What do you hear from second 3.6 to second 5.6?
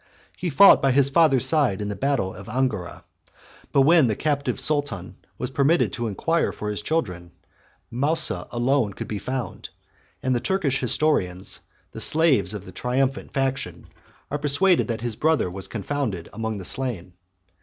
but when the captive sultan was